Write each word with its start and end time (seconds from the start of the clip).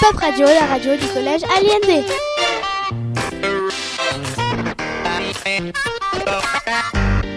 Pop 0.00 0.16
Radio, 0.16 0.46
la 0.46 0.66
radio 0.66 0.94
du 0.96 1.06
collège 1.06 1.42
Aliendé. 1.56 2.04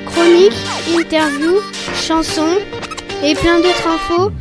Chronique, 0.05 0.54
interview, 0.94 1.54
chansons 1.96 2.58
et 3.24 3.34
plein 3.36 3.60
d'autres 3.60 3.88
infos. 3.88 4.32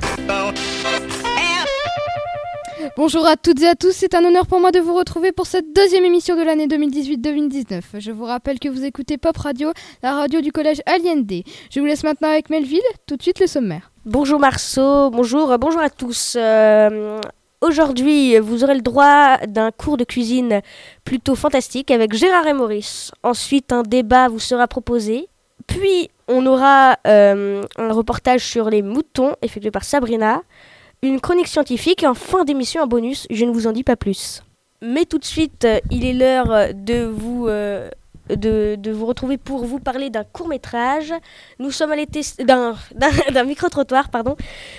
Bonjour 2.96 3.24
à 3.26 3.36
toutes 3.36 3.62
et 3.62 3.68
à 3.68 3.76
tous, 3.76 3.92
c'est 3.92 4.14
un 4.14 4.24
honneur 4.24 4.46
pour 4.46 4.58
moi 4.58 4.72
de 4.72 4.80
vous 4.80 4.94
retrouver 4.94 5.30
pour 5.30 5.46
cette 5.46 5.72
deuxième 5.72 6.04
émission 6.04 6.36
de 6.36 6.42
l'année 6.42 6.66
2018-2019. 6.66 7.82
Je 7.98 8.10
vous 8.10 8.24
rappelle 8.24 8.58
que 8.58 8.68
vous 8.68 8.84
écoutez 8.84 9.18
Pop 9.18 9.36
Radio, 9.36 9.70
la 10.02 10.14
radio 10.14 10.40
du 10.40 10.50
collège 10.50 10.82
Allende. 10.86 11.44
Je 11.70 11.78
vous 11.78 11.86
laisse 11.86 12.02
maintenant 12.02 12.30
avec 12.30 12.50
Melville, 12.50 12.80
tout 13.06 13.16
de 13.16 13.22
suite 13.22 13.38
le 13.38 13.46
sommaire. 13.46 13.92
Bonjour 14.04 14.40
Marceau, 14.40 15.10
bonjour, 15.10 15.56
bonjour 15.58 15.80
à 15.80 15.90
tous. 15.90 16.34
Euh, 16.36 17.20
Aujourd'hui, 17.60 18.38
vous 18.38 18.62
aurez 18.62 18.76
le 18.76 18.82
droit 18.82 19.38
d'un 19.48 19.72
cours 19.72 19.96
de 19.96 20.04
cuisine 20.04 20.60
plutôt 21.04 21.34
fantastique 21.34 21.90
avec 21.90 22.14
Gérard 22.14 22.46
et 22.46 22.52
Maurice. 22.52 23.10
Ensuite, 23.24 23.72
un 23.72 23.82
débat 23.82 24.28
vous 24.28 24.38
sera 24.38 24.68
proposé. 24.68 25.28
Puis, 25.66 26.08
on 26.28 26.46
aura 26.46 26.98
euh, 27.08 27.62
un 27.76 27.92
reportage 27.92 28.46
sur 28.46 28.70
les 28.70 28.82
moutons 28.82 29.34
effectué 29.42 29.72
par 29.72 29.82
Sabrina, 29.82 30.42
une 31.02 31.20
chronique 31.20 31.48
scientifique 31.48 32.04
et 32.04 32.06
en 32.06 32.14
fin 32.14 32.44
d'émission 32.44 32.82
un 32.82 32.86
bonus. 32.86 33.26
Je 33.28 33.44
ne 33.44 33.50
vous 33.50 33.66
en 33.66 33.72
dis 33.72 33.84
pas 33.84 33.96
plus. 33.96 34.42
Mais 34.80 35.04
tout 35.04 35.18
de 35.18 35.24
suite, 35.24 35.66
il 35.90 36.06
est 36.06 36.12
l'heure 36.12 36.72
de 36.72 37.04
vous 37.04 37.48
euh, 37.48 37.90
de, 38.30 38.90
vous 38.90 39.06
retrouver 39.06 39.38
pour 39.38 39.64
vous 39.64 39.78
parler 39.78 40.10
d'un 40.10 40.24
court 40.24 40.48
métrage. 40.48 41.12
Nous 41.58 41.70
sommes 41.70 41.92
allés 41.92 42.06
tester 42.06 42.44
d'un, 42.44 42.74
micro-trottoir, 43.44 44.10
pardon. 44.10 44.36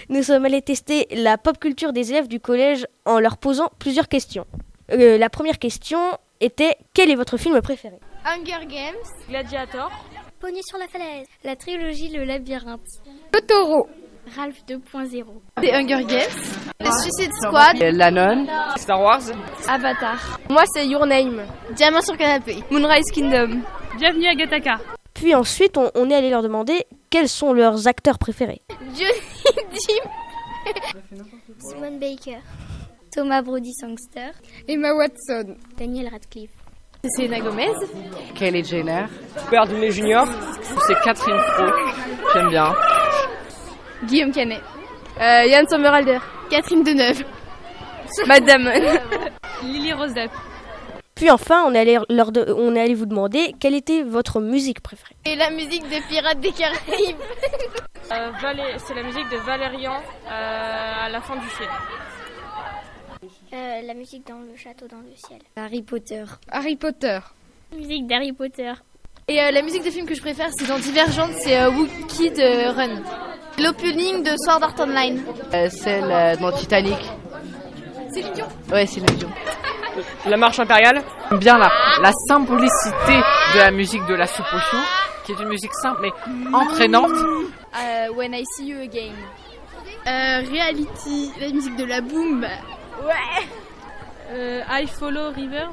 Nous 0.10 0.24
sommes 0.24 0.46
allés 0.46 0.62
tester 0.62 1.08
la 1.16 1.38
pop 1.38 1.58
culture 1.60 1.94
des 1.94 2.12
élèves 2.12 2.28
du 2.28 2.40
collège 2.40 2.88
en 3.06 3.20
leur 3.20 3.38
posant 3.38 3.70
plusieurs 3.80 4.08
questions. 4.08 4.46
Euh, 4.92 5.18
la 5.18 5.30
première 5.30 5.60
question 5.60 6.00
était 6.42 6.76
quel 6.94 7.12
est 7.12 7.16
votre 7.16 7.38
film 7.38 7.60
préféré? 7.62 8.00
Hunger 8.26 8.66
Games, 8.68 8.96
Gladiator, 9.30 9.92
Pony 10.40 10.62
sur 10.64 10.78
la 10.78 10.88
falaise, 10.88 11.28
la 11.44 11.56
trilogie 11.56 12.10
Le 12.10 12.24
Labyrinthe, 12.24 13.02
Totoro. 13.32 13.88
Ralph 14.36 14.64
2.0. 14.68 15.26
The 15.62 15.72
Hunger 15.72 16.04
Games, 16.04 16.72
The 16.80 16.92
Suicide 17.02 17.32
Squad, 17.42 17.78
La 17.96 18.12
Nonne, 18.12 18.48
Star 18.78 19.00
Wars, 19.02 19.22
Avatar. 19.68 20.40
Moi 20.50 20.64
c'est 20.74 20.86
Your 20.86 21.06
Name, 21.06 21.42
Diamant 21.76 22.02
sur 22.02 22.18
canapé, 22.18 22.58
Moonrise 22.70 23.12
Kingdom. 23.12 23.62
Bienvenue 23.98 24.28
à 24.28 24.36
Gataka. 24.36 24.80
Puis 25.14 25.36
ensuite, 25.36 25.78
on, 25.78 26.10
est 26.10 26.16
allé 26.16 26.30
leur 26.30 26.44
demander 26.44 26.86
quels 27.10 27.28
sont 27.28 27.54
leurs 27.54 27.88
acteurs 27.88 28.20
préférés. 28.20 28.62
Johnny 28.94 29.60
Depp, 30.66 30.76
Simone 31.60 32.00
Baker, 32.00 32.40
Thomas 33.14 33.42
Brody 33.42 33.74
Sangster, 33.74 34.32
Emma 34.68 34.94
Watson, 34.94 35.56
Daniel 35.78 36.10
Radcliffe. 36.10 36.52
Selena 37.16 37.40
Gomez, 37.40 37.74
Kelly 38.36 38.64
Jenner, 38.64 39.06
Robert 39.46 39.68
Downey 39.68 39.92
Jr., 39.92 40.24
c'est 40.86 41.00
Catherine 41.02 41.40
Fro, 41.56 41.66
j'aime 42.34 42.50
bien. 42.50 42.74
Guillaume 44.06 44.32
Canet, 44.32 44.62
euh, 45.20 45.46
Yann 45.46 45.68
Sommerhalder, 45.68 46.20
Catherine 46.50 46.84
Deneuve, 46.84 47.24
Madame 48.28 48.70
Lily 49.64 49.94
Rose 49.94 50.14
Puis 51.16 51.30
enfin, 51.30 51.64
on 51.68 51.74
est, 51.74 51.80
allé 51.80 51.98
leur 52.10 52.32
on 52.56 52.76
est 52.76 52.82
allé 52.82 52.96
vous 52.96 53.06
demander 53.06 53.54
quelle 53.60 53.76
était 53.76 54.04
votre 54.04 54.40
musique 54.40 54.82
préférée. 54.82 55.16
Et 55.26 55.36
la 55.36 55.50
musique 55.52 55.88
des 55.90 56.02
Pirates 56.02 56.40
des 56.40 56.52
Caraïbes. 56.52 57.18
euh, 58.12 58.32
c'est 58.78 58.94
la 58.96 59.04
musique 59.04 59.30
de 59.30 59.38
Valérian 59.38 60.02
euh, 60.28 61.06
à 61.06 61.10
la 61.10 61.22
fin 61.22 61.36
du 61.36 61.48
film. 61.48 61.70
Euh, 63.54 63.82
la 63.82 63.94
musique 63.94 64.28
dans 64.28 64.40
le 64.40 64.56
château 64.56 64.88
dans 64.88 65.00
le 65.00 65.16
ciel. 65.16 65.40
Harry 65.56 65.82
Potter. 65.82 66.24
Harry 66.50 66.76
Potter. 66.76 67.20
musique 67.76 68.08
d'Harry 68.08 68.32
Potter. 68.32 68.74
Et 69.30 69.40
euh, 69.42 69.52
la 69.52 69.62
musique 69.62 69.84
de 69.86 69.92
film 69.92 70.06
que 70.08 70.16
je 70.16 70.22
préfère, 70.22 70.50
c'est 70.58 70.68
dans 70.68 70.80
Divergente, 70.80 71.32
c'est 71.40 71.58
euh, 71.60 71.70
Wookiee 71.70 72.32
de 72.32 72.76
Run. 72.76 73.02
L'opening 73.60 74.24
de 74.24 74.32
Sword 74.38 74.64
Art 74.64 74.76
Online. 74.80 75.22
celle 75.70 76.38
dans 76.40 76.52
Titanic. 76.52 76.98
C'est 78.12 78.34
Dion 78.34 78.48
Ouais, 78.72 78.86
c'est 78.88 79.02
Dion. 79.18 79.30
La 80.26 80.38
marche 80.38 80.60
impériale. 80.60 81.04
Bien 81.34 81.58
la, 81.60 81.70
la 82.02 82.12
simplicité 82.28 83.18
de 83.54 83.60
la 83.60 83.70
musique 83.72 84.06
de 84.08 84.16
la 84.16 84.26
soupe 84.26 84.46
au 84.54 84.60
chou, 84.60 84.78
qui 85.26 85.34
est 85.34 85.40
une 85.40 85.50
musique 85.50 85.74
simple 85.74 86.02
mais 86.02 86.56
entraînante. 86.56 87.12
when 88.16 88.34
I 88.34 88.44
See 88.56 88.68
You 88.68 88.80
Again. 88.82 89.14
reality, 90.06 91.32
la 91.40 91.50
musique 91.50 91.76
de 91.76 91.84
la 91.86 92.02
boom. 92.02 92.48
Ouais. 93.04 93.46
Euh, 94.32 94.62
I 94.70 94.88
Follow 94.88 95.32
Rivers. 95.36 95.72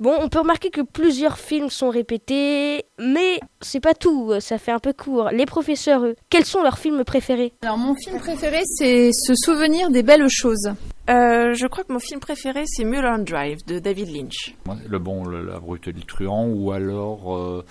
Bon, 0.00 0.16
on 0.20 0.28
peut 0.28 0.40
remarquer 0.40 0.70
que 0.70 0.80
plusieurs 0.80 1.38
films 1.38 1.70
sont 1.70 1.88
répétés, 1.88 2.86
mais 2.98 3.38
c'est 3.60 3.80
pas 3.80 3.94
tout, 3.94 4.32
ça 4.40 4.58
fait 4.58 4.72
un 4.72 4.80
peu 4.80 4.92
court. 4.92 5.30
Les 5.30 5.46
professeurs, 5.46 6.04
eux, 6.04 6.16
quels 6.28 6.44
sont 6.44 6.62
leurs 6.62 6.78
films 6.78 7.04
préférés? 7.04 7.52
Alors 7.62 7.78
mon 7.78 7.94
film 7.94 8.18
préféré, 8.18 8.62
c'est 8.64 9.10
Se 9.12 9.34
souvenir 9.36 9.90
des 9.90 10.02
belles 10.02 10.28
choses. 10.28 10.72
Euh, 11.10 11.54
je 11.54 11.66
crois 11.66 11.84
que 11.84 11.92
mon 11.92 11.98
film 11.98 12.20
préféré, 12.20 12.64
c'est 12.66 12.84
Mulholland 12.84 13.24
Drive 13.24 13.64
de 13.66 13.78
David 13.78 14.08
Lynch. 14.08 14.54
Le 14.88 14.98
bon, 14.98 15.24
le, 15.24 15.44
la 15.44 15.58
brute 15.58 15.86
et 15.88 15.92
le 15.92 16.02
truand, 16.02 16.46
ou 16.46 16.72
alors, 16.72 17.36
euh, 17.36 17.64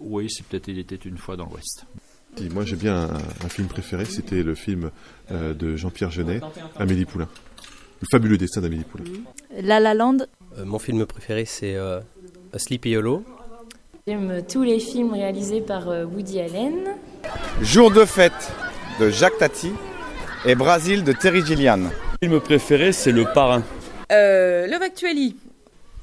oui, 0.00 0.28
c'est 0.30 0.44
peut-être 0.46 0.68
Il 0.68 0.78
était 0.78 0.96
une 0.96 1.18
fois 1.18 1.36
dans 1.36 1.46
l'Ouest. 1.46 1.84
moi 2.52 2.64
j'ai 2.64 2.76
bien 2.76 3.10
un, 3.44 3.48
film 3.48 3.68
préféré, 3.68 4.04
c'était 4.04 4.42
le 4.42 4.54
film 4.54 4.90
euh, 5.30 5.54
de 5.54 5.76
Jean-Pierre 5.76 6.10
Jeunet, 6.10 6.40
Amélie 6.76 7.04
Poulain. 7.04 7.28
Le 8.00 8.06
fabuleux 8.10 8.38
destin 8.38 8.62
d'Amélie 8.62 8.84
Poulain. 8.84 9.04
La 9.60 9.78
La 9.78 9.94
Land. 9.94 10.18
Euh, 10.60 10.64
mon 10.64 10.78
film 10.78 11.06
préféré, 11.06 11.44
c'est 11.44 11.74
euh, 11.74 12.00
Sleepy 12.56 12.96
Hollow. 12.96 13.24
J'aime 14.06 14.42
tous 14.46 14.62
les 14.62 14.80
films 14.80 15.12
réalisés 15.12 15.60
par 15.60 15.88
euh, 15.88 16.04
Woody 16.04 16.40
Allen. 16.40 16.96
Jour 17.62 17.90
de 17.90 18.04
fête 18.04 18.52
de 18.98 19.10
Jacques 19.10 19.38
Tati 19.38 19.72
et 20.44 20.54
Brasil 20.54 21.04
de 21.04 21.12
Terry 21.12 21.44
Gilliam. 21.44 21.82
Mon 21.82 22.28
film 22.28 22.40
préféré, 22.40 22.92
c'est 22.92 23.12
Le 23.12 23.24
Parrain. 23.32 23.62
Euh, 24.12 24.66
Love 24.66 24.82
Actually. 24.82 25.36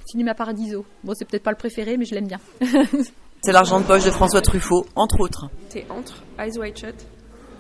Cinéma 0.06 0.34
Paradiso. 0.34 0.86
Bon, 1.04 1.14
c'est 1.16 1.26
peut-être 1.26 1.44
pas 1.44 1.52
le 1.52 1.58
préféré, 1.58 1.98
mais 1.98 2.06
je 2.06 2.16
l'aime 2.16 2.28
bien. 2.28 2.40
c'est 3.42 3.52
L'argent 3.52 3.80
de 3.80 3.86
poche 3.86 4.06
de 4.06 4.12
François 4.12 4.42
Truffaut, 4.42 4.86
entre 4.96 5.20
autres. 5.20 5.50
C'est 5.70 5.86
Entre, 5.90 6.24
Eyes 6.40 6.58
Wide 6.58 6.78
Shut, 6.78 6.96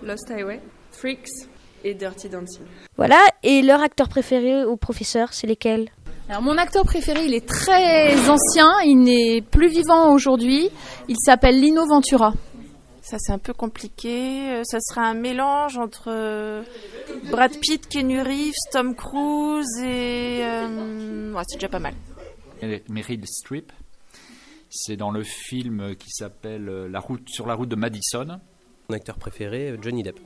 Lost 0.03 0.31
Highway, 0.31 0.61
Freaks, 0.91 1.47
et 1.83 1.93
Dirty 1.93 2.29
Dancing. 2.29 2.63
Voilà, 2.95 3.19
et 3.43 3.61
leur 3.61 3.81
acteur 3.81 4.09
préféré 4.09 4.65
au 4.65 4.75
professeur, 4.77 5.33
c'est 5.33 5.47
lesquels? 5.47 5.89
Alors 6.29 6.41
mon 6.41 6.57
acteur 6.57 6.83
préféré, 6.83 7.25
il 7.25 7.33
est 7.33 7.47
très 7.47 8.29
ancien, 8.29 8.69
il 8.83 8.97
n'est 8.97 9.41
plus 9.41 9.69
vivant 9.69 10.11
aujourd'hui. 10.11 10.69
Il 11.07 11.15
s'appelle 11.23 11.59
Lino 11.59 11.85
Ventura. 11.88 12.33
Ça 13.01 13.15
c'est 13.17 13.31
un 13.31 13.38
peu 13.38 13.53
compliqué. 13.53 14.51
Euh, 14.51 14.63
ça 14.65 14.79
sera 14.81 15.03
un 15.03 15.13
mélange 15.13 15.77
entre 15.77 16.09
euh, 16.09 16.63
Brad 17.31 17.57
Pitt, 17.61 17.88
Kenny 17.88 18.19
Reeves, 18.19 18.53
Tom 18.73 18.93
Cruise 18.93 19.79
et 19.81 20.43
euh... 20.43 21.31
ouais, 21.33 21.43
c'est 21.47 21.55
déjà 21.55 21.69
pas 21.69 21.79
mal. 21.79 21.93
Meryl 22.89 23.25
Streep. 23.25 23.71
C'est 24.69 24.97
dans 24.97 25.11
le 25.11 25.23
film 25.23 25.95
qui 25.95 26.09
s'appelle 26.09 26.65
La 26.65 26.99
route 26.99 27.29
sur 27.29 27.47
la 27.47 27.53
route 27.53 27.69
de 27.69 27.77
Madison. 27.77 28.41
Mon 28.89 28.95
acteur 28.95 29.17
préféré, 29.17 29.77
Johnny 29.81 30.03
Depp. 30.03 30.19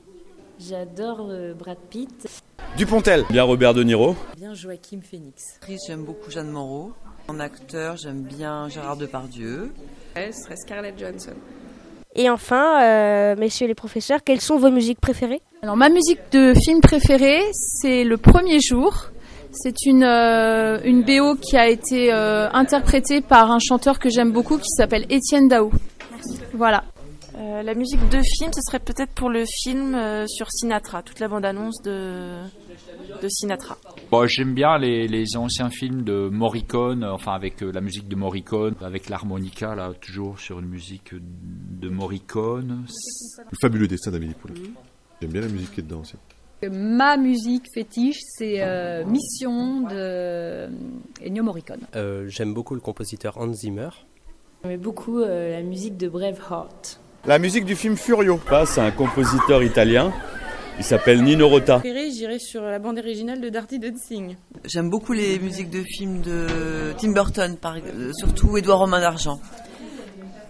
J'adore 0.58 1.28
euh, 1.30 1.54
Brad 1.54 1.78
Pitt. 1.90 2.28
Dupontel. 2.76 3.24
Bien 3.30 3.42
Robert 3.42 3.74
De 3.74 3.82
Niro. 3.82 4.14
Bien 4.36 4.54
Joachim 4.54 5.00
Phoenix. 5.02 5.58
J'aime 5.86 6.04
beaucoup 6.04 6.30
Jeanne 6.30 6.50
Moreau. 6.50 6.92
En 7.28 7.40
acteur, 7.40 7.96
j'aime 7.96 8.22
bien 8.22 8.68
Gérard 8.68 8.96
Depardieu. 8.96 9.72
Elle 10.14 10.34
serait 10.34 10.56
Scarlett 10.56 10.98
Johansson. 10.98 11.32
Et 12.14 12.28
enfin, 12.28 12.82
euh, 12.82 13.36
messieurs 13.36 13.66
les 13.66 13.74
professeurs, 13.74 14.22
quelles 14.24 14.40
sont 14.40 14.58
vos 14.58 14.70
musiques 14.70 15.00
préférées? 15.00 15.40
Alors 15.62 15.76
ma 15.76 15.88
musique 15.88 16.20
de 16.32 16.52
film 16.54 16.80
préférée, 16.80 17.40
c'est 17.52 18.04
Le 18.04 18.16
Premier 18.16 18.58
Jour. 18.60 19.06
C'est 19.52 19.84
une, 19.84 20.04
euh, 20.04 20.78
une 20.84 21.02
BO 21.02 21.36
qui 21.36 21.56
a 21.56 21.68
été 21.68 22.10
interprétée 22.12 23.20
par 23.20 23.50
un 23.50 23.58
chanteur 23.58 23.98
que 23.98 24.10
j'aime 24.10 24.32
beaucoup 24.32 24.58
qui 24.58 24.68
s'appelle 24.68 25.06
Étienne 25.10 25.48
Dao. 25.48 25.70
Voilà. 26.54 26.84
Euh, 27.42 27.62
la 27.62 27.74
musique 27.74 28.08
de 28.08 28.20
film, 28.38 28.52
ce 28.52 28.60
serait 28.60 28.78
peut-être 28.78 29.12
pour 29.14 29.28
le 29.28 29.44
film 29.64 29.96
euh, 29.96 30.26
sur 30.28 30.48
Sinatra, 30.52 31.02
toute 31.02 31.18
la 31.18 31.26
bande-annonce 31.26 31.82
de, 31.82 32.38
de 33.20 33.28
Sinatra. 33.28 33.76
Bon, 34.12 34.26
J'aime 34.26 34.54
bien 34.54 34.78
les, 34.78 35.08
les, 35.08 35.36
anciens 35.36 35.68
films 35.68 36.02
de 36.02 36.28
Morricone, 36.28 37.02
enfin 37.02 37.32
avec 37.32 37.62
euh, 37.62 37.72
la 37.72 37.80
musique 37.80 38.06
de 38.06 38.14
Morricone, 38.14 38.76
avec 38.80 39.08
l'harmonica, 39.08 39.74
là, 39.74 39.92
toujours 40.00 40.38
sur 40.38 40.60
une 40.60 40.68
musique 40.68 41.14
de 41.14 41.88
Morricone. 41.88 42.84
Le 43.50 43.58
fabuleux 43.60 43.88
destin 43.88 44.12
d'Amélie 44.12 44.34
Poulain. 44.34 44.54
J'aime 45.20 45.32
bien 45.32 45.40
la 45.40 45.48
musique 45.48 45.72
qui 45.72 45.80
est 45.80 45.84
dedans 45.84 46.02
aussi. 46.02 46.14
Ma 46.70 47.16
musique 47.16 47.64
fétiche, 47.74 48.20
c'est 48.20 49.04
Mission 49.04 49.80
de 49.80 50.68
Ennio 51.20 51.42
Morricone. 51.42 51.80
J'aime 52.28 52.54
beaucoup 52.54 52.76
le 52.76 52.80
compositeur 52.80 53.36
Hans 53.36 53.52
Zimmer. 53.52 53.88
J'aime 54.62 54.80
beaucoup 54.80 55.18
la 55.18 55.60
musique 55.62 55.96
de 55.96 56.08
Braveheart. 56.08 57.01
La 57.24 57.38
musique 57.38 57.64
du 57.64 57.76
film 57.76 57.96
Furio. 57.96 58.40
C'est 58.66 58.80
un 58.80 58.90
compositeur 58.90 59.62
italien 59.62 60.12
Il 60.78 60.84
s'appelle 60.84 61.22
Nino 61.22 61.48
Rota. 61.48 61.80
J'irai 61.84 62.40
sur 62.40 62.62
la 62.62 62.80
bande 62.80 62.98
originale 62.98 63.40
de 63.40 63.48
Dirty 63.48 63.78
Dancing. 63.78 64.36
J'aime 64.64 64.90
beaucoup 64.90 65.12
les 65.12 65.38
musiques 65.38 65.70
de 65.70 65.84
films 65.84 66.20
de 66.20 66.92
Tim 66.98 67.12
Burton, 67.12 67.56
par, 67.56 67.76
euh, 67.76 68.10
surtout 68.12 68.56
Édouard 68.56 68.80
Romain 68.80 69.00
d'Argent. 69.00 69.40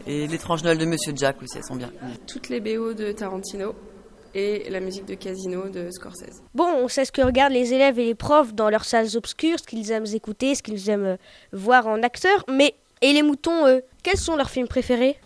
Et 0.07 0.27
l'étrange 0.27 0.65
Noël 0.65 0.79
de 0.79 0.87
Monsieur 0.87 1.13
Jack 1.15 1.43
aussi, 1.43 1.59
elles 1.59 1.65
sont 1.65 1.77
bien. 1.77 1.91
Toutes 2.27 2.49
les 2.49 2.61
BO 2.61 2.95
de 2.95 3.13
Tarantino 3.13 3.75
et 4.35 4.71
la 4.71 4.81
musique 4.81 5.05
de 5.05 5.15
Casino 5.15 5.69
de 5.69 5.91
Scorsese. 5.91 6.43
Bon, 6.55 6.69
on 6.83 6.89
sait 6.89 7.05
ce 7.05 7.13
que 7.13 7.21
regardent 7.21 7.53
les 7.53 7.75
élèves 7.75 7.99
et 7.99 8.07
les 8.07 8.15
profs 8.15 8.55
dans 8.55 8.71
leurs 8.71 8.87
salles 8.87 9.15
obscures, 9.15 9.59
ce 9.59 9.67
qu'ils 9.67 9.91
aiment 9.91 10.07
écouter, 10.15 10.55
ce 10.55 10.63
qu'ils 10.63 10.89
aiment 10.89 11.05
euh, 11.05 11.17
voir 11.53 11.87
en 11.87 12.03
acteurs, 12.03 12.47
mais 12.49 12.75
et 13.03 13.13
les 13.13 13.23
moutons, 13.23 13.69
eux, 13.69 13.83
quels 14.03 14.17
sont 14.17 14.37
leurs 14.37 14.51
films 14.51 14.69
préférés? 14.69 15.19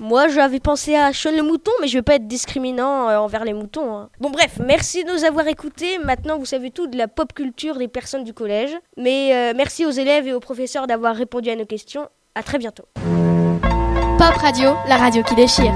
Moi, 0.00 0.28
j'avais 0.28 0.58
pensé 0.58 0.96
à 0.96 1.12
Sean 1.12 1.30
le 1.30 1.42
mouton, 1.42 1.70
mais 1.80 1.86
je 1.86 1.96
vais 1.98 2.02
pas 2.02 2.14
être 2.14 2.26
discriminant 2.26 3.08
euh, 3.08 3.18
envers 3.18 3.44
les 3.44 3.52
moutons. 3.52 3.96
hein. 3.96 4.08
Bon, 4.20 4.30
bref, 4.30 4.58
merci 4.64 5.04
de 5.04 5.12
nous 5.12 5.24
avoir 5.24 5.46
écoutés. 5.46 5.98
Maintenant, 5.98 6.38
vous 6.38 6.44
savez 6.44 6.70
tout 6.70 6.86
de 6.86 6.96
la 6.98 7.08
pop 7.08 7.32
culture 7.32 7.76
des 7.76 7.88
personnes 7.88 8.24
du 8.24 8.34
collège. 8.34 8.76
Mais 8.96 9.34
euh, 9.34 9.52
merci 9.56 9.86
aux 9.86 9.90
élèves 9.90 10.26
et 10.26 10.32
aux 10.32 10.40
professeurs 10.40 10.86
d'avoir 10.86 11.14
répondu 11.14 11.50
à 11.50 11.56
nos 11.56 11.66
questions. 11.66 12.08
À 12.34 12.42
très 12.42 12.58
bientôt. 12.58 12.84
Pop 14.18 14.34
Radio, 14.40 14.70
la 14.88 14.96
radio 14.96 15.22
qui 15.22 15.34
déchire. 15.34 15.72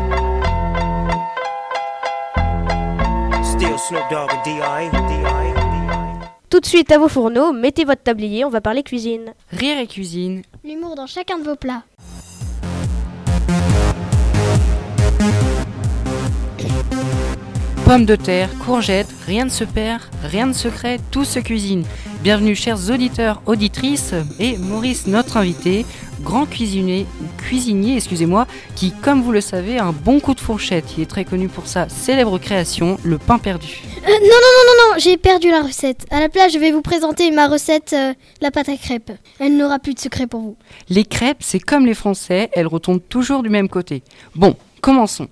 Tout 6.49 6.61
de 6.61 6.67
suite 6.67 6.91
à 6.93 6.99
vos 6.99 7.09
fourneaux, 7.09 7.53
mettez 7.53 7.85
votre 7.85 8.03
tablier, 8.03 8.43
on 8.47 8.49
va 8.49 8.63
parler 8.63 8.83
cuisine. 8.83 9.35
Rire 9.51 9.79
et 9.79 9.87
cuisine. 9.87 10.43
L'humour 10.65 10.95
dans 10.95 11.07
chacun 11.07 11.39
de 11.39 11.45
vos 11.45 11.57
plats. 11.57 11.83
Pommes 17.85 18.07
de 18.07 18.17
terre, 18.17 18.49
courgettes, 18.65 19.15
rien 19.27 19.45
ne 19.45 19.51
se 19.51 19.65
perd, 19.65 20.01
rien 20.23 20.47
de 20.47 20.55
secret, 20.55 20.99
tout 21.11 21.25
se 21.25 21.39
cuisine. 21.39 21.85
Bienvenue 22.23 22.57
chers 22.57 22.91
auditeurs, 22.91 23.43
auditrices 23.47 24.15
et 24.41 24.57
Maurice, 24.57 25.07
notre 25.07 25.37
invité, 25.37 25.85
grand 26.27 26.45
cuisinier, 26.45 27.07
cuisinier 27.39 27.95
excusez-moi, 27.95 28.49
qui 28.75 28.91
comme 28.91 29.23
vous 29.23 29.31
le 29.31 29.41
savez 29.41 29.79
a 29.79 29.85
un 29.85 29.93
bon 29.93 30.19
coup 30.19 30.35
de 30.35 30.41
fourchette. 30.41 30.85
Il 30.99 31.03
est 31.05 31.07
très 31.07 31.25
connu 31.25 31.47
pour 31.47 31.69
sa 31.69 31.89
célèbre 31.89 32.37
création, 32.39 32.99
le 33.05 33.17
pain 33.17 33.39
perdu. 33.39 33.81
Euh, 33.97 34.11
non, 34.11 34.13
non, 34.13 34.53
non, 34.57 34.65
non, 34.67 34.93
non, 34.93 34.99
j'ai 34.99 35.17
perdu 35.17 35.51
la 35.51 35.63
recette. 35.63 36.05
À 36.11 36.19
la 36.19 36.29
place, 36.29 36.53
je 36.53 36.59
vais 36.59 36.73
vous 36.73 36.83
présenter 36.83 37.31
ma 37.31 37.47
recette, 37.47 37.93
euh, 37.93 38.13
la 38.41 38.51
pâte 38.51 38.69
à 38.69 38.77
crêpes. 38.77 39.13
Elle 39.39 39.57
n'aura 39.57 39.79
plus 39.79 39.95
de 39.95 40.01
secret 40.01 40.27
pour 40.27 40.41
vous. 40.41 40.57
Les 40.89 41.05
crêpes, 41.05 41.39
c'est 41.41 41.61
comme 41.61 41.87
les 41.87 41.95
Français, 41.95 42.51
elles 42.53 42.67
retombent 42.67 43.07
toujours 43.09 43.45
du 43.45 43.49
même 43.49 43.69
côté. 43.69 44.03
Bon, 44.35 44.57
commençons. 44.81 45.29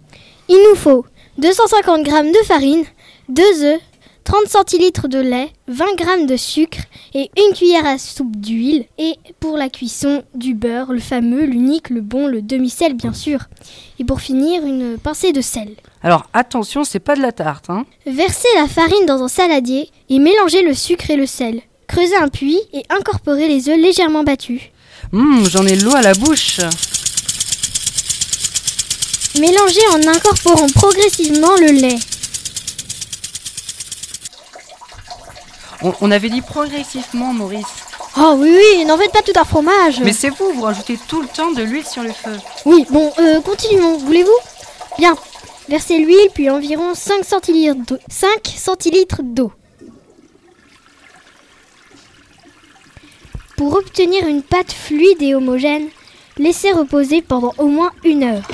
Il 0.49 0.65
nous 0.71 0.77
faut 0.77 1.05
250 1.39 2.07
g 2.07 2.13
de 2.13 2.47
farine, 2.47 2.85
2 3.29 3.43
œufs, 3.65 3.81
30 4.25 4.49
centilitres 4.49 5.07
de 5.07 5.19
lait, 5.19 5.51
20 5.69 5.85
g 5.99 6.27
de 6.27 6.37
sucre 6.37 6.79
et 7.13 7.31
une 7.37 7.55
cuillère 7.55 7.85
à 7.85 7.99
soupe 7.99 8.35
d'huile. 8.37 8.87
Et 8.99 9.17
pour 9.39 9.59
la 9.59 9.69
cuisson, 9.69 10.25
du 10.35 10.55
beurre, 10.55 10.93
le 10.93 11.01
fameux, 11.01 11.45
l'unique, 11.45 11.91
le 11.91 12.01
bon, 12.01 12.27
le 12.27 12.41
demi-sel 12.41 12.95
bien 12.95 13.13
sûr. 13.13 13.41
Et 13.99 14.05
pour 14.05 14.23
finir, 14.23 14.65
une 14.65 14.97
pincée 14.97 15.33
de 15.33 15.43
sel. 15.43 15.69
Alors 16.03 16.27
attention, 16.33 16.85
c'est 16.85 17.01
pas 17.01 17.17
de 17.17 17.21
la 17.21 17.33
tarte, 17.33 17.69
hein. 17.69 17.85
Versez 18.07 18.49
la 18.57 18.67
farine 18.67 19.05
dans 19.07 19.23
un 19.23 19.29
saladier 19.29 19.91
et 20.09 20.19
mélangez 20.19 20.63
le 20.63 20.73
sucre 20.73 21.11
et 21.11 21.17
le 21.17 21.27
sel. 21.27 21.61
Creusez 21.87 22.17
un 22.17 22.29
puits 22.29 22.61
et 22.73 22.83
incorporez 22.89 23.47
les 23.47 23.69
œufs 23.69 23.79
légèrement 23.79 24.25
battus. 24.25 24.63
Hum, 25.13 25.45
j'en 25.51 25.67
ai 25.67 25.77
l'eau 25.77 25.95
à 25.95 26.01
la 26.03 26.15
bouche. 26.15 26.61
Mélangez 29.39 29.87
en 29.93 30.09
incorporant 30.09 30.69
progressivement 30.75 31.57
le 31.61 31.73
lait. 31.73 31.99
On, 35.83 35.93
on 36.01 36.11
avait 36.11 36.31
dit 36.31 36.41
progressivement, 36.41 37.33
Maurice. 37.33 37.67
Oh 38.17 38.37
oui, 38.39 38.57
oui, 38.57 38.85
n'en 38.85 38.97
faites 38.97 39.13
pas 39.13 39.23
tout 39.23 39.39
un 39.39 39.45
fromage. 39.45 40.01
Mais 40.01 40.13
c'est 40.13 40.31
vous, 40.31 40.53
vous 40.55 40.63
rajoutez 40.63 40.99
tout 41.09 41.21
le 41.21 41.29
temps 41.29 41.51
de 41.51 41.63
l'huile 41.63 41.85
sur 41.87 42.03
le 42.03 42.13
feu. 42.13 42.37
Oui, 42.65 42.87
bon, 42.91 43.13
euh, 43.19 43.41
continuons, 43.41 43.99
voulez-vous? 43.99 44.39
Bien. 44.99 45.17
Versez 45.69 45.99
l'huile, 45.99 46.29
puis 46.33 46.51
environ 46.51 46.95
5 46.95 47.25
centilitres 47.25 47.75
d'eau. 47.87 47.99
5 48.09 48.29
centilitres 48.57 49.23
d'eau. 49.23 49.51
Pour 53.57 53.75
obtenir 53.75 54.27
une 54.27 54.43
pâte 54.43 54.73
fluide 54.73 55.23
et 55.23 55.35
homogène, 55.35 55.89
laissez 56.39 56.71
reposer 56.73 57.23
pendant 57.23 57.53
au 57.59 57.67
moins 57.67 57.91
une 58.05 58.23
heure. 58.25 58.47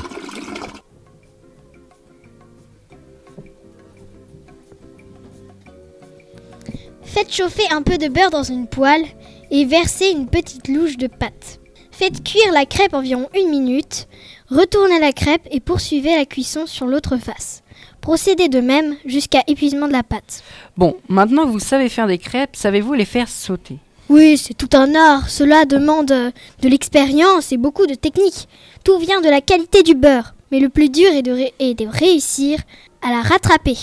Faites 7.13 7.35
chauffer 7.35 7.65
un 7.73 7.83
peu 7.83 7.99
de 7.99 8.07
beurre 8.07 8.31
dans 8.31 8.45
une 8.45 8.69
poêle 8.69 9.05
et 9.51 9.65
versez 9.65 10.11
une 10.11 10.29
petite 10.29 10.69
louche 10.69 10.97
de 10.97 11.09
pâte. 11.09 11.59
Faites 11.91 12.23
cuire 12.23 12.53
la 12.53 12.67
crêpe 12.67 12.95
environ 12.95 13.29
une 13.37 13.51
minute, 13.51 14.07
retournez 14.49 15.01
la 15.01 15.13
crêpe 15.13 15.47
et 15.51 15.59
poursuivez 15.59 16.15
la 16.15 16.25
cuisson 16.25 16.67
sur 16.67 16.87
l'autre 16.87 17.17
face. 17.17 17.65
Procédez 18.01 18.49
de 18.49 18.61
même 18.61 18.95
jusqu'à 19.05 19.43
épuisement 19.49 19.89
de 19.89 19.93
la 19.93 20.05
pâte. 20.05 20.45
Bon, 20.77 20.95
maintenant 21.09 21.47
que 21.47 21.51
vous 21.51 21.59
savez 21.59 21.89
faire 21.89 22.07
des 22.07 22.19
crêpes, 22.19 22.55
savez-vous 22.55 22.95
les 22.95 23.05
faire 23.05 23.29
sauter? 23.29 23.79
Oui, 24.09 24.39
c'est 24.39 24.55
tout 24.55 24.71
un 24.77 24.95
art. 24.95 25.29
Cela 25.29 25.65
demande 25.65 26.13
euh, 26.13 26.31
de 26.63 26.69
l'expérience 26.69 27.51
et 27.51 27.57
beaucoup 27.57 27.87
de 27.87 27.95
technique. 27.95 28.49
Tout 28.85 28.99
vient 28.99 29.21
de 29.21 29.29
la 29.29 29.41
qualité 29.41 29.83
du 29.83 29.97
beurre. 29.97 30.35
Mais 30.53 30.61
le 30.61 30.69
plus 30.69 30.89
dur 30.91 31.11
est 31.13 31.23
de, 31.23 31.33
ré- 31.33 31.55
est 31.59 31.75
de 31.75 31.87
réussir 31.87 32.59
à 33.03 33.11
la 33.11 33.23
rattraper. 33.23 33.77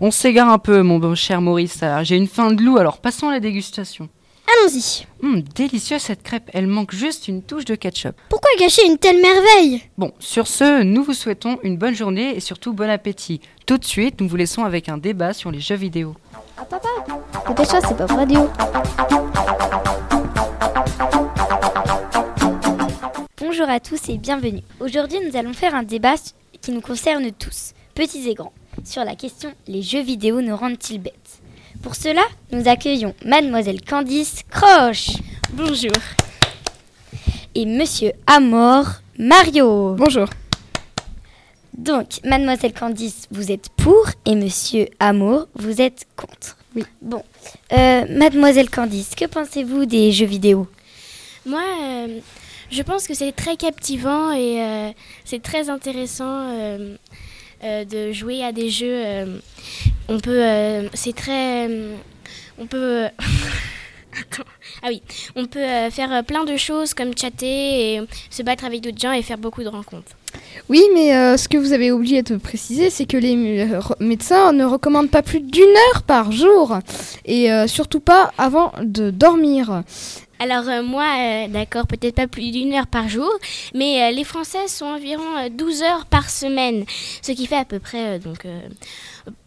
On 0.00 0.10
s'égare 0.10 0.48
un 0.50 0.58
peu, 0.58 0.82
mon 0.82 0.98
bon 0.98 1.14
cher 1.14 1.40
Maurice. 1.40 1.82
Alors, 1.82 2.04
J'ai 2.04 2.16
une 2.16 2.26
faim 2.26 2.52
de 2.52 2.62
loup, 2.62 2.78
alors 2.78 2.98
passons 2.98 3.28
à 3.28 3.32
la 3.32 3.40
dégustation. 3.40 4.08
Allons-y. 4.62 5.06
Hum, 5.22 5.42
délicieuse 5.42 6.02
cette 6.02 6.22
crêpe, 6.22 6.50
elle 6.54 6.68
manque 6.68 6.94
juste 6.94 7.26
une 7.26 7.42
touche 7.42 7.64
de 7.64 7.74
ketchup. 7.74 8.14
Pourquoi 8.28 8.50
gâcher 8.60 8.86
une 8.86 8.96
telle 8.96 9.20
merveille? 9.20 9.82
Bon, 9.98 10.12
sur 10.20 10.46
ce, 10.46 10.82
nous 10.84 11.02
vous 11.02 11.14
souhaitons 11.14 11.58
une 11.64 11.76
bonne 11.76 11.94
journée 11.96 12.36
et 12.36 12.40
surtout 12.40 12.72
bon 12.72 12.88
appétit. 12.88 13.40
Tout 13.66 13.76
de 13.76 13.84
suite, 13.84 14.20
nous 14.20 14.28
vous 14.28 14.36
laissons 14.36 14.62
avec 14.64 14.88
un 14.88 14.98
débat 14.98 15.32
sur 15.32 15.50
les 15.50 15.60
jeux 15.60 15.74
vidéo. 15.74 16.14
Ah 16.58 16.64
papa, 16.64 16.88
c'est 17.66 17.96
pas 17.96 18.06
radio. 18.06 18.48
Bonjour 23.58 23.72
à 23.72 23.80
tous 23.80 24.10
et 24.10 24.18
bienvenue. 24.18 24.60
Aujourd'hui, 24.80 25.18
nous 25.26 25.34
allons 25.34 25.54
faire 25.54 25.74
un 25.74 25.82
débat 25.82 26.16
qui 26.60 26.72
nous 26.72 26.82
concerne 26.82 27.32
tous, 27.32 27.72
petits 27.94 28.28
et 28.28 28.34
grands, 28.34 28.52
sur 28.84 29.02
la 29.02 29.16
question 29.16 29.50
les 29.66 29.80
jeux 29.80 30.02
vidéo 30.02 30.42
nous 30.42 30.54
rendent-ils 30.54 31.00
bêtes? 31.00 31.40
Pour 31.82 31.94
cela, 31.94 32.20
nous 32.52 32.68
accueillons 32.68 33.14
mademoiselle 33.24 33.80
Candice 33.80 34.42
Croche. 34.50 35.12
Bonjour. 35.54 35.96
Et 37.54 37.64
monsieur 37.64 38.12
Amor 38.26 38.84
Mario. 39.18 39.94
Bonjour. 39.94 40.28
Donc, 41.78 42.20
mademoiselle 42.24 42.74
Candice, 42.74 43.26
vous 43.30 43.50
êtes 43.50 43.70
pour 43.70 44.06
et 44.26 44.34
monsieur 44.34 44.86
Amour, 44.98 45.48
vous 45.54 45.80
êtes 45.80 46.06
contre. 46.14 46.58
Oui. 46.74 46.84
Bon, 47.00 47.22
Euh, 47.72 48.04
mademoiselle 48.10 48.68
Candice, 48.68 49.14
que 49.14 49.24
pensez-vous 49.24 49.86
des 49.86 50.12
jeux 50.12 50.26
vidéo? 50.26 50.68
Moi, 51.46 51.62
euh, 51.82 52.20
je 52.70 52.82
pense 52.82 53.06
que 53.06 53.14
c'est 53.14 53.32
très 53.32 53.56
captivant 53.56 54.32
et 54.32 54.62
euh, 54.62 54.90
c'est 55.24 55.42
très 55.42 55.70
intéressant 55.70 56.50
euh, 56.50 56.96
euh, 57.64 57.84
de 57.84 58.12
jouer 58.12 58.42
à 58.44 58.52
des 58.52 58.70
jeux. 58.70 59.02
on 60.08 60.18
peut, 60.18 60.88
c'est 60.94 61.14
très, 61.14 61.68
on 62.58 62.66
peut. 62.66 63.06
Ah 64.82 64.86
oui, 64.88 65.02
on 65.34 65.44
peut 65.44 65.90
faire 65.90 66.24
plein 66.24 66.44
de 66.44 66.56
choses 66.56 66.94
comme 66.94 67.14
chatter 67.14 67.96
et 67.96 68.00
se 68.30 68.42
battre 68.42 68.64
avec 68.64 68.80
d'autres 68.80 68.98
gens 68.98 69.12
et 69.12 69.20
faire 69.20 69.36
beaucoup 69.36 69.62
de 69.62 69.68
rencontres. 69.68 70.12
Oui, 70.70 70.82
mais 70.94 71.36
ce 71.36 71.48
que 71.48 71.58
vous 71.58 71.74
avez 71.74 71.92
oublié 71.92 72.22
de 72.22 72.36
préciser, 72.36 72.88
c'est 72.88 73.04
que 73.04 73.18
les 73.18 73.36
médecins 74.00 74.52
ne 74.52 74.64
recommandent 74.64 75.10
pas 75.10 75.20
plus 75.20 75.40
d'une 75.40 75.68
heure 75.92 76.02
par 76.02 76.32
jour 76.32 76.78
et 77.26 77.50
surtout 77.66 78.00
pas 78.00 78.32
avant 78.38 78.72
de 78.82 79.10
dormir. 79.10 79.82
Alors 80.38 80.68
euh, 80.68 80.82
moi, 80.82 81.06
euh, 81.18 81.48
d'accord, 81.48 81.86
peut-être 81.86 82.14
pas 82.14 82.26
plus 82.26 82.50
d'une 82.50 82.74
heure 82.74 82.86
par 82.86 83.08
jour, 83.08 83.30
mais 83.74 84.02
euh, 84.02 84.10
les 84.10 84.24
Français 84.24 84.68
sont 84.68 84.84
environ 84.84 85.22
euh, 85.38 85.48
12 85.48 85.82
heures 85.82 86.06
par 86.06 86.28
semaine, 86.28 86.84
ce 87.22 87.32
qui 87.32 87.46
fait 87.46 87.56
à 87.56 87.64
peu 87.64 87.78
près 87.78 88.18
donc 88.18 88.46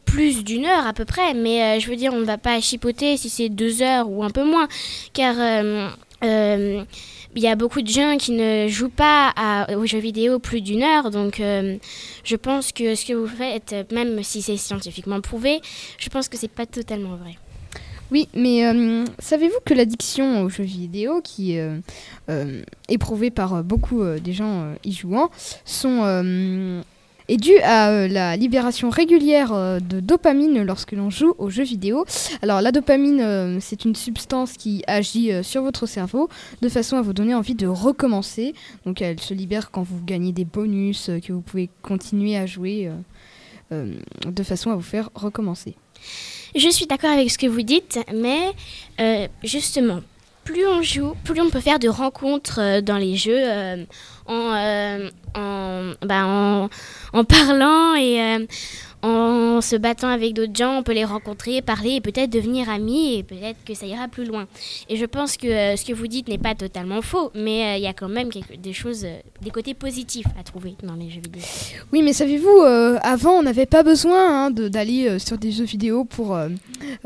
plus 0.05 0.43
d'une 0.43 0.65
heure 0.65 0.87
à 0.87 0.93
peu 0.93 1.05
près. 1.05 1.35
Mais 1.35 1.79
je 1.79 1.87
veux 1.89 1.95
dire, 1.95 2.13
on 2.13 2.19
ne 2.19 2.25
va 2.25 2.39
pas 2.39 2.59
chipoter 2.59 3.17
si 3.17 3.29
c'est 3.29 3.49
deux 3.49 3.83
heures 3.83 4.09
ou 4.09 4.23
un 4.23 4.31
peu 4.31 4.43
moins, 4.43 4.67
car 5.13 5.35
il 6.23 7.43
y 7.43 7.47
a 7.47 7.55
beaucoup 7.55 7.83
de 7.83 7.87
gens 7.87 8.17
qui 8.17 8.31
ne 8.31 8.67
jouent 8.67 8.89
pas 8.89 9.67
aux 9.77 9.85
jeux 9.85 9.99
vidéo 9.99 10.39
plus 10.39 10.61
d'une 10.61 10.81
heure, 10.81 11.11
donc 11.11 11.37
je 11.37 12.35
pense 12.35 12.71
que 12.71 12.95
ce 12.95 13.05
que 13.05 13.13
vous 13.13 13.27
faites, 13.27 13.75
même 13.91 14.23
si 14.23 14.41
c'est 14.41 14.57
scientifiquement 14.57 15.21
prouvé, 15.21 15.61
je 15.99 16.09
pense 16.09 16.27
que 16.29 16.37
c'est 16.37 16.47
pas 16.51 16.65
totalement 16.65 17.15
vrai. 17.15 17.35
Oui, 18.11 18.27
mais 18.33 18.65
euh, 18.65 19.05
savez-vous 19.19 19.59
que 19.65 19.73
l'addiction 19.73 20.41
aux 20.41 20.49
jeux 20.49 20.63
vidéo, 20.63 21.21
qui 21.21 21.53
est 21.53 21.61
euh, 21.61 21.79
euh, 22.29 22.61
éprouvée 22.87 23.29
par 23.29 23.63
beaucoup 23.63 24.03
des 24.03 24.33
gens 24.33 24.73
y 24.83 24.91
jouant, 24.91 25.29
est 27.27 27.37
due 27.37 27.59
à 27.59 28.07
la 28.07 28.35
libération 28.35 28.89
régulière 28.89 29.79
de 29.79 29.99
dopamine 29.99 30.63
lorsque 30.63 30.93
l'on 30.93 31.11
joue 31.11 31.35
aux 31.37 31.51
jeux 31.51 31.63
vidéo. 31.63 32.05
Alors 32.41 32.61
la 32.61 32.71
dopamine, 32.71 33.59
c'est 33.61 33.85
une 33.85 33.95
substance 33.95 34.53
qui 34.53 34.83
agit 34.87 35.31
sur 35.43 35.61
votre 35.61 35.85
cerveau 35.85 36.27
de 36.63 36.69
façon 36.69 36.97
à 36.97 37.03
vous 37.03 37.13
donner 37.13 37.35
envie 37.35 37.53
de 37.53 37.67
recommencer. 37.67 38.55
Donc 38.87 39.03
elle 39.03 39.19
se 39.19 39.35
libère 39.35 39.69
quand 39.69 39.83
vous 39.83 40.03
gagnez 40.03 40.31
des 40.31 40.45
bonus, 40.45 41.11
que 41.23 41.31
vous 41.31 41.41
pouvez 41.41 41.69
continuer 41.83 42.35
à 42.35 42.47
jouer 42.47 42.89
de 43.69 44.43
façon 44.43 44.71
à 44.71 44.75
vous 44.75 44.81
faire 44.81 45.11
recommencer. 45.13 45.75
Je 46.55 46.69
suis 46.69 46.87
d'accord 46.87 47.11
avec 47.11 47.29
ce 47.29 47.37
que 47.37 47.47
vous 47.47 47.61
dites, 47.61 47.99
mais 48.13 48.51
euh, 48.99 49.27
justement, 49.43 50.01
plus 50.43 50.65
on 50.67 50.81
joue, 50.81 51.13
plus 51.23 51.39
on 51.41 51.49
peut 51.49 51.59
faire 51.59 51.79
de 51.79 51.87
rencontres 51.87 52.59
euh, 52.59 52.81
dans 52.81 52.97
les 52.97 53.15
jeux 53.15 53.37
euh, 53.37 53.85
en, 54.29 54.53
euh, 54.53 55.09
en, 55.35 55.93
bah, 56.05 56.25
en, 56.25 56.69
en 57.13 57.23
parlant 57.23 57.95
et 57.95 58.21
euh, 58.21 58.45
en 59.01 59.61
se 59.61 59.75
battant 59.75 60.09
avec 60.09 60.33
d'autres 60.33 60.55
gens. 60.55 60.77
On 60.77 60.83
peut 60.83 60.93
les 60.93 61.05
rencontrer, 61.05 61.61
parler 61.61 61.91
et 61.91 62.01
peut-être 62.01 62.29
devenir 62.29 62.69
amis 62.69 63.15
et 63.15 63.23
peut-être 63.23 63.57
que 63.65 63.73
ça 63.73 63.85
ira 63.85 64.07
plus 64.07 64.25
loin. 64.25 64.45
Et 64.87 64.97
je 64.97 65.05
pense 65.05 65.37
que 65.37 65.47
euh, 65.47 65.75
ce 65.75 65.85
que 65.85 65.93
vous 65.93 66.07
dites 66.07 66.27
n'est 66.27 66.37
pas 66.37 66.53
totalement 66.53 67.01
faux, 67.01 67.31
mais 67.33 67.79
il 67.79 67.83
y 67.83 67.87
a 67.87 67.93
quand 67.93 68.09
même 68.09 68.29
des 68.61 68.73
choses, 68.73 69.05
des 69.41 69.49
côtés 69.51 69.73
positifs 69.73 70.27
à 70.39 70.43
trouver 70.43 70.75
dans 70.83 70.95
les 70.95 71.09
jeux 71.09 71.21
vidéo. 71.21 71.41
Oui, 71.91 72.03
mais 72.03 72.13
savez-vous, 72.13 72.61
avant, 73.01 73.31
on 73.39 73.43
n'avait 73.43 73.65
pas 73.65 73.83
besoin 73.83 74.47
hein, 74.47 74.51
d'aller 74.51 75.17
sur 75.17 75.37
des 75.37 75.51
jeux 75.51 75.63
vidéo 75.63 76.03
pour 76.03 76.37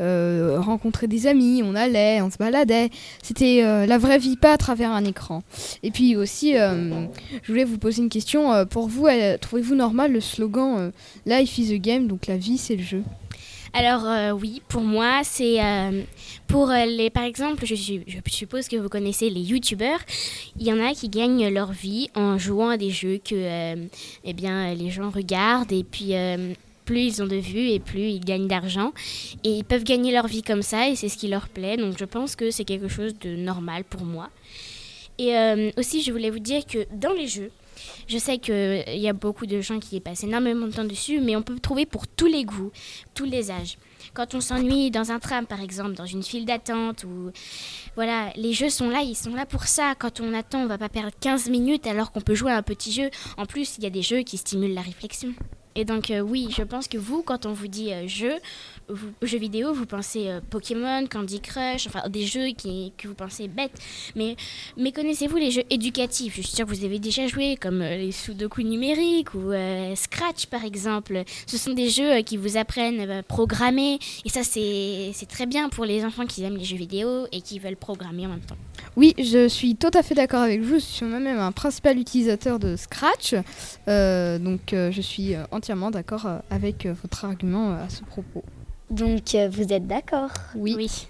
rencontrer 0.00 1.06
des 1.06 1.26
amis. 1.26 1.62
On 1.64 1.74
allait, 1.74 2.20
on 2.22 2.30
se 2.30 2.38
baladait. 2.38 2.90
C'était 3.22 3.62
la 3.86 3.98
vraie 3.98 4.18
vie, 4.18 4.36
pas 4.36 4.52
à 4.52 4.56
travers 4.56 4.90
un 4.90 5.04
écran. 5.04 5.42
Et 5.82 5.90
puis 5.90 6.16
aussi, 6.16 6.54
je 7.42 7.52
voulais 7.52 7.64
vous 7.64 7.78
poser 7.78 8.02
une 8.02 8.08
question. 8.08 8.52
euh, 8.52 8.64
pour 8.64 8.88
vous, 8.88 9.06
euh, 9.06 9.36
trouvez-vous 9.38 9.74
normal 9.74 10.12
le 10.12 10.20
slogan 10.20 10.76
euh, 10.78 10.90
Life 11.26 11.58
is 11.58 11.72
a 11.72 11.78
game, 11.78 12.06
donc 12.06 12.26
la 12.26 12.36
vie, 12.36 12.58
c'est 12.58 12.76
le 12.76 12.82
jeu? 12.82 13.02
Alors 13.76 14.36
oui, 14.36 14.62
pour 14.68 14.82
moi, 14.82 15.22
c'est 15.24 15.58
pour 16.46 16.68
les, 16.68 17.10
par 17.10 17.24
exemple, 17.24 17.66
je, 17.66 17.74
suppose 18.28 18.68
que 18.68 18.76
vous 18.76 18.88
connaissez 18.88 19.30
les 19.30 19.40
youtubeurs. 19.40 19.98
Il 20.60 20.64
y 20.64 20.72
en 20.72 20.78
a 20.78 20.94
qui 20.94 21.08
gagnent 21.08 21.48
leur 21.48 21.72
vie 21.72 22.08
en 22.14 22.38
jouant 22.38 22.68
à 22.68 22.76
des 22.76 22.90
jeux 22.90 23.18
que, 23.18 23.34
euh, 23.34 23.86
eh 24.22 24.32
bien, 24.32 24.72
les 24.74 24.90
gens 24.90 25.10
regardent 25.10 25.72
et 25.72 25.82
puis. 25.82 26.14
plus 26.84 27.00
ils 27.00 27.22
ont 27.22 27.26
de 27.26 27.36
vues 27.36 27.70
et 27.70 27.80
plus 27.80 28.10
ils 28.10 28.24
gagnent 28.24 28.46
d'argent. 28.46 28.92
Et 29.42 29.50
ils 29.50 29.64
peuvent 29.64 29.84
gagner 29.84 30.12
leur 30.12 30.28
vie 30.28 30.42
comme 30.42 30.62
ça 30.62 30.88
et 30.88 30.94
c'est 30.94 31.08
ce 31.08 31.16
qui 31.16 31.26
leur 31.26 31.48
plaît. 31.48 31.76
Donc 31.76 31.98
je 31.98 32.04
pense 32.04 32.36
que 32.36 32.52
c'est 32.52 32.64
quelque 32.64 32.88
chose 32.88 33.18
de 33.18 33.34
normal 33.34 33.82
pour 33.82 34.04
moi. 34.04 34.28
Et 35.18 35.36
euh, 35.36 35.70
aussi, 35.76 36.02
je 36.02 36.12
voulais 36.12 36.30
vous 36.30 36.40
dire 36.40 36.66
que 36.66 36.86
dans 36.92 37.12
les 37.12 37.26
jeux, 37.26 37.50
je 38.06 38.18
sais 38.18 38.38
qu'il 38.38 38.84
y 38.88 39.08
a 39.08 39.12
beaucoup 39.12 39.46
de 39.46 39.60
gens 39.60 39.78
qui 39.78 39.96
y 39.96 40.00
passent 40.00 40.24
énormément 40.24 40.66
de 40.66 40.72
temps 40.72 40.84
dessus, 40.84 41.20
mais 41.20 41.36
on 41.36 41.42
peut 41.42 41.58
trouver 41.58 41.86
pour 41.86 42.06
tous 42.06 42.26
les 42.26 42.44
goûts, 42.44 42.70
tous 43.14 43.24
les 43.24 43.50
âges. 43.50 43.78
Quand 44.12 44.34
on 44.34 44.40
s'ennuie 44.40 44.90
dans 44.90 45.10
un 45.10 45.18
tram, 45.18 45.46
par 45.46 45.60
exemple, 45.60 45.94
dans 45.94 46.06
une 46.06 46.22
file 46.22 46.44
d'attente, 46.44 47.04
ou 47.04 47.30
voilà, 47.96 48.32
les 48.36 48.52
jeux 48.52 48.70
sont 48.70 48.90
là, 48.90 49.00
ils 49.02 49.16
sont 49.16 49.34
là 49.34 49.46
pour 49.46 49.64
ça. 49.64 49.94
Quand 49.98 50.20
on 50.20 50.34
attend, 50.34 50.60
on 50.60 50.66
va 50.66 50.78
pas 50.78 50.88
perdre 50.88 51.12
15 51.20 51.48
minutes 51.48 51.86
alors 51.86 52.12
qu'on 52.12 52.20
peut 52.20 52.34
jouer 52.34 52.52
à 52.52 52.56
un 52.56 52.62
petit 52.62 52.92
jeu. 52.92 53.10
En 53.36 53.46
plus, 53.46 53.78
il 53.78 53.84
y 53.84 53.86
a 53.86 53.90
des 53.90 54.02
jeux 54.02 54.22
qui 54.22 54.36
stimulent 54.36 54.74
la 54.74 54.82
réflexion. 54.82 55.32
Et 55.76 55.84
donc 55.84 56.10
euh, 56.10 56.20
oui, 56.20 56.48
je 56.56 56.62
pense 56.62 56.86
que 56.88 56.98
vous, 56.98 57.22
quand 57.22 57.46
on 57.46 57.52
vous 57.52 57.66
dit 57.66 57.92
euh, 57.92 58.06
jeu, 58.06 58.34
jeux 59.22 59.38
vidéo, 59.38 59.74
vous 59.74 59.86
pensez 59.86 60.28
euh, 60.28 60.40
Pokémon, 60.48 61.06
Candy 61.06 61.40
Crush, 61.40 61.86
enfin 61.88 62.08
des 62.08 62.24
jeux 62.26 62.48
qui, 62.56 62.92
que 62.96 63.08
vous 63.08 63.14
pensez 63.14 63.48
bêtes. 63.48 63.76
Mais, 64.14 64.36
mais 64.76 64.92
connaissez-vous 64.92 65.36
les 65.36 65.50
jeux 65.50 65.64
éducatifs? 65.70 66.36
Je 66.36 66.42
suis 66.42 66.56
sûre 66.56 66.66
que 66.66 66.74
vous 66.74 66.84
avez 66.84 66.98
déjà 66.98 67.26
joué, 67.26 67.56
comme 67.56 67.82
euh, 67.82 67.96
les 67.96 68.12
Sudoku 68.12 68.62
numériques 68.62 69.34
ou 69.34 69.52
Scratch 69.94 70.46
par 70.46 70.64
exemple. 70.64 71.24
Ce 71.46 71.58
sont 71.58 71.72
des 71.72 71.90
jeux 71.90 72.20
qui 72.22 72.36
vous 72.36 72.56
apprennent 72.56 73.10
à 73.10 73.22
programmer. 73.22 73.98
Et 74.24 74.28
ça, 74.28 74.42
c'est 74.44 75.12
très 75.28 75.46
bien 75.46 75.68
pour 75.68 75.84
les 75.84 76.04
enfants 76.04 76.26
qui 76.26 76.44
aiment 76.44 76.56
les 76.56 76.64
jeux 76.64 76.76
vidéo 76.76 77.26
et 77.32 77.40
qui 77.40 77.58
veulent 77.58 77.76
programmer 77.76 78.26
en 78.26 78.30
même 78.30 78.40
temps. 78.40 78.56
Oui, 78.96 79.14
je 79.18 79.48
suis 79.48 79.74
tout 79.74 79.90
à 79.92 80.02
fait 80.02 80.14
d'accord 80.14 80.42
avec 80.42 80.60
vous. 80.60 80.74
Je 80.74 80.84
suis 80.84 81.04
moi-même 81.04 81.38
un 81.38 81.52
principal 81.52 81.98
utilisateur 81.98 82.58
de 82.58 82.76
Scratch. 82.76 83.34
Donc, 83.86 84.70
je 84.70 85.00
suis 85.00 85.34
euh, 85.34 85.44
entièrement 85.64 85.90
d'accord 85.90 86.26
euh, 86.26 86.38
avec 86.50 86.84
euh, 86.84 86.94
votre 87.00 87.24
argument 87.24 87.70
euh, 87.70 87.86
à 87.86 87.88
ce 87.88 88.04
propos. 88.04 88.44
Donc 88.90 89.34
vous 89.50 89.72
êtes 89.72 89.86
d'accord? 89.86 90.28
Oui. 90.54 90.74
Oui. 90.76 91.06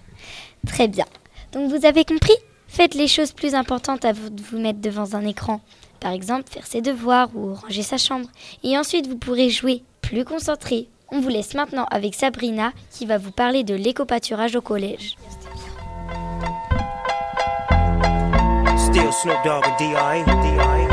Très 0.64 0.86
bien. 0.86 1.06
Donc 1.52 1.72
vous 1.72 1.84
avez 1.84 2.04
compris? 2.04 2.36
Faites 2.68 2.94
les 2.94 3.08
choses 3.08 3.32
plus 3.32 3.56
importantes 3.56 4.04
avant 4.04 4.30
de 4.30 4.40
vous 4.40 4.58
mettre 4.58 4.80
devant 4.80 5.16
un 5.16 5.26
écran. 5.26 5.60
Par 5.98 6.12
exemple, 6.12 6.44
faire 6.48 6.68
ses 6.68 6.82
devoirs 6.82 7.30
ou 7.34 7.54
ranger 7.54 7.82
sa 7.82 7.98
chambre. 7.98 8.28
Et 8.62 8.78
ensuite, 8.78 9.08
vous 9.08 9.16
pourrez 9.16 9.50
jouer 9.50 9.82
plus 10.02 10.24
concentré. 10.24 10.88
On 11.10 11.20
vous 11.20 11.30
laisse 11.30 11.54
maintenant 11.54 11.86
avec 11.90 12.14
Sabrina 12.14 12.72
qui 12.90 13.06
va 13.06 13.18
vous 13.18 13.32
parler 13.32 13.64
de 13.64 13.74
l'éco-pâturage 13.74 14.54
au 14.54 14.60
collège. 14.60 15.16
Still 18.78 19.12
Snoop 19.12 19.42
Dogg 19.44 19.64
and 19.66 19.76
D.I. 19.78 20.24
D.I. 20.24 20.83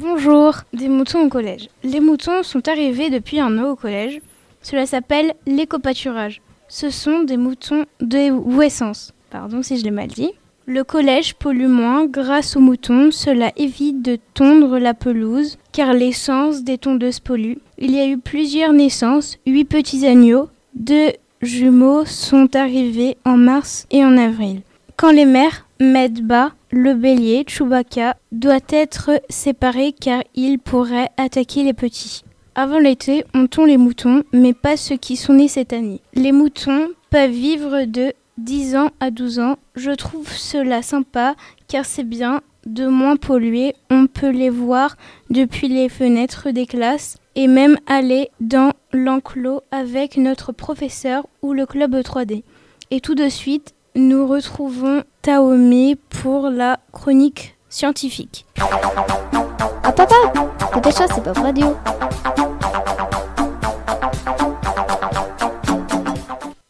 Bonjour, 0.00 0.54
des 0.72 0.88
moutons 0.88 1.26
au 1.26 1.28
collège. 1.28 1.68
Les 1.82 2.00
moutons 2.00 2.42
sont 2.42 2.66
arrivés 2.68 3.10
depuis 3.10 3.38
un 3.38 3.58
an 3.58 3.72
au 3.72 3.76
collège. 3.76 4.22
Cela 4.62 4.86
s'appelle 4.86 5.34
l'éco-pâturage. 5.46 6.40
Ce 6.68 6.88
sont 6.88 7.22
des 7.22 7.36
moutons 7.36 7.84
de 8.00 8.30
ouessence. 8.30 9.12
Pardon 9.28 9.62
si 9.62 9.76
je 9.76 9.84
l'ai 9.84 9.90
mal 9.90 10.06
dit. 10.06 10.32
Le 10.64 10.84
collège 10.84 11.34
pollue 11.34 11.66
moins 11.66 12.06
grâce 12.06 12.56
aux 12.56 12.60
moutons. 12.60 13.10
Cela 13.10 13.52
évite 13.58 14.00
de 14.00 14.18
tondre 14.32 14.78
la 14.78 14.94
pelouse 14.94 15.58
car 15.70 15.92
l'essence 15.92 16.64
des 16.64 16.78
tondeuses 16.78 17.20
pollue. 17.20 17.58
Il 17.76 17.90
y 17.90 18.00
a 18.00 18.08
eu 18.08 18.16
plusieurs 18.16 18.72
naissances, 18.72 19.36
huit 19.46 19.66
petits 19.66 20.06
agneaux. 20.06 20.48
Deux 20.74 21.10
jumeaux 21.42 22.06
sont 22.06 22.56
arrivés 22.56 23.18
en 23.26 23.36
mars 23.36 23.86
et 23.90 24.02
en 24.02 24.16
avril. 24.16 24.62
Quand 24.96 25.12
les 25.12 25.26
mères 25.26 25.66
mettent 25.78 26.22
bas, 26.22 26.52
le 26.70 26.94
bélier, 26.94 27.44
Chewbacca, 27.46 28.16
doit 28.32 28.58
être 28.68 29.10
séparé 29.28 29.92
car 29.92 30.22
il 30.34 30.58
pourrait 30.58 31.10
attaquer 31.16 31.62
les 31.62 31.72
petits. 31.72 32.22
Avant 32.54 32.78
l'été, 32.78 33.24
on 33.34 33.46
tond 33.46 33.64
les 33.64 33.76
moutons, 33.76 34.22
mais 34.32 34.52
pas 34.52 34.76
ceux 34.76 34.96
qui 34.96 35.16
sont 35.16 35.34
nés 35.34 35.48
cette 35.48 35.72
année. 35.72 36.00
Les 36.14 36.32
moutons 36.32 36.88
peuvent 37.10 37.30
vivre 37.30 37.84
de 37.84 38.12
10 38.38 38.76
ans 38.76 38.90
à 39.00 39.10
12 39.10 39.38
ans. 39.40 39.56
Je 39.74 39.90
trouve 39.90 40.30
cela 40.32 40.82
sympa 40.82 41.34
car 41.68 41.84
c'est 41.84 42.04
bien 42.04 42.40
de 42.66 42.86
moins 42.86 43.16
polluer. 43.16 43.74
On 43.90 44.06
peut 44.06 44.30
les 44.30 44.50
voir 44.50 44.96
depuis 45.30 45.68
les 45.68 45.88
fenêtres 45.88 46.50
des 46.50 46.66
classes 46.66 47.18
et 47.34 47.46
même 47.46 47.78
aller 47.86 48.30
dans 48.40 48.72
l'enclos 48.92 49.62
avec 49.70 50.16
notre 50.16 50.52
professeur 50.52 51.26
ou 51.42 51.52
le 51.52 51.66
club 51.66 51.94
3D. 51.94 52.42
Et 52.90 53.00
tout 53.00 53.14
de 53.14 53.28
suite, 53.28 53.74
nous 53.94 54.26
retrouvons 54.26 55.02
Taomi 55.22 55.96
pour 55.96 56.48
la 56.50 56.78
chronique 56.92 57.56
scientifique. 57.68 58.46
Ah 59.82 59.92
papa 59.92 60.14
Dépêche-toi, 60.74 61.06
c'est 61.14 61.24
pas 61.24 61.32
radio. 61.32 61.76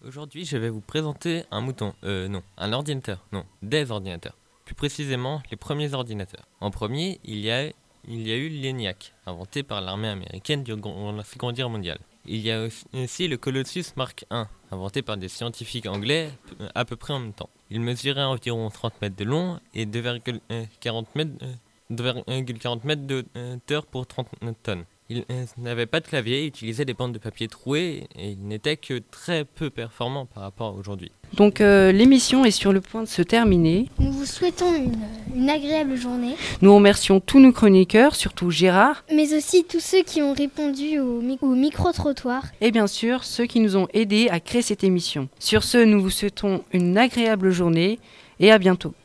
Aujourd'hui, 0.07 0.45
je 0.45 0.57
vais 0.57 0.71
vous 0.71 0.81
présenter 0.81 1.45
un 1.51 1.61
mouton. 1.61 1.93
Euh, 2.05 2.29
non, 2.29 2.43
un 2.57 2.73
ordinateur. 2.73 3.25
Non, 3.33 3.45
des 3.63 3.91
ordinateurs. 3.91 4.37
Plus 4.65 4.75
précisément, 4.75 5.43
les 5.51 5.57
premiers 5.57 5.93
ordinateurs. 5.95 6.45
En 6.61 6.71
premier, 6.71 7.21
il 7.25 7.41
y 7.41 7.51
a, 7.51 7.67
il 8.09 8.27
y 8.27 8.33
a 8.33 8.37
eu 8.37 8.49
l'ENIAC, 8.49 9.13
inventé 9.27 9.63
par 9.63 9.81
l'armée 9.81 10.09
américaine 10.09 10.63
durant 10.63 11.13
la 11.13 11.25
Seconde 11.25 11.55
Guerre 11.55 11.71
mondiale. 11.71 11.99
Il 12.27 12.41
y 12.41 12.51
a 12.51 12.67
aussi- 12.93 13.29
le 13.29 13.37
Colossus 13.37 13.85
Mark 13.97 14.25
I, 14.31 14.45
inventé 14.71 15.03
par 15.03 15.17
des 15.17 15.29
scientifiques 15.29 15.87
anglais 15.87 16.31
euh, 16.61 16.69
à 16.75 16.85
peu 16.85 16.97
près 16.97 17.13
en 17.15 17.21
même 17.21 17.33
temps. 17.33 17.51
Il 17.71 17.81
mesurait 17.81 18.23
environ 18.25 18.69
30 18.71 19.01
mètres 19.01 19.17
de 19.17 19.25
long 19.25 19.59
et 19.75 19.87
2,40 19.87 21.07
mètres, 21.15 21.31
euh, 21.43 21.55
2,40 21.91 22.85
mètres 22.85 23.07
de 23.07 23.25
euh, 23.37 23.57
hauteur 23.57 23.87
pour 23.87 24.07
30 24.07 24.29
tonnes. 24.63 24.85
Il 25.13 25.25
euh, 25.33 25.45
n'avait 25.59 25.87
pas 25.87 25.99
de 25.99 26.07
clavier, 26.07 26.43
il 26.43 26.47
utilisait 26.47 26.85
des 26.85 26.95
bandes 26.95 27.13
de 27.13 27.19
papier 27.19 27.49
trouées 27.49 28.05
et 28.17 28.31
il 28.31 28.47
n'était 28.47 28.77
que 28.77 29.03
très 29.11 29.45
peu 29.45 29.69
performant 29.69 30.25
par 30.27 30.45
rapport 30.45 30.69
à 30.69 30.73
aujourd'hui. 30.79 31.11
Donc 31.35 31.61
euh, 31.61 31.91
l'émission 31.91 32.45
est 32.45 32.53
sur 32.53 32.73
le 32.73 32.81
point 32.81 33.03
de 33.03 33.09
se 33.09 33.21
terminer. 33.23 33.89
Nous 33.99 34.13
vous 34.13 34.25
souhaitons 34.25 34.73
une, 34.73 34.93
une 35.35 35.51
agréable 35.51 35.97
journée, 35.97 36.37
Nous 36.63 36.73
remercions 36.73 37.19
tous 37.19 37.41
nos 37.41 37.51
chroniqueurs, 37.51 38.15
surtout 38.15 38.51
Gérard, 38.53 39.05
mais 39.13 39.35
aussi 39.35 39.65
tous 39.65 39.81
ceux 39.81 40.03
qui 40.05 40.23
ont 40.23 40.33
répondu 40.33 41.01
au, 41.01 41.21
mi- 41.21 41.39
au 41.41 41.57
micro-trottoir. 41.57 42.45
et 42.61 42.71
bien 42.71 42.87
sûr 42.87 43.25
ceux 43.25 43.47
qui 43.47 43.59
nous 43.59 43.77
ont 43.77 43.89
aidés 43.93 44.29
à 44.31 44.39
créer 44.39 44.63
cette 44.63 44.85
émission. 44.85 45.29
Sur 45.41 45.65
ce, 45.65 45.79
nous 45.79 46.01
vous 46.01 46.11
souhaitons 46.11 46.63
une 46.73 46.97
agréable 46.97 47.51
journée 47.51 47.99
et 48.39 48.53
à 48.53 48.59
bientôt. 48.59 48.95